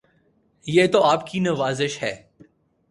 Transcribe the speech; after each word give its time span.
یہ 0.65 0.87
تو 0.87 1.03
آپ 1.03 1.27
کی 1.27 1.39
نوازش 1.39 2.03
ہے 2.03 2.15